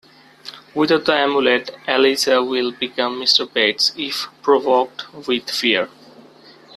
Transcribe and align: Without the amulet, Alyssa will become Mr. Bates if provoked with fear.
Without 0.73 1.05
the 1.05 1.13
amulet, 1.13 1.69
Alyssa 1.87 2.43
will 2.43 2.71
become 2.71 3.21
Mr. 3.21 3.45
Bates 3.53 3.93
if 3.95 4.29
provoked 4.41 5.05
with 5.27 5.47
fear. 5.51 5.89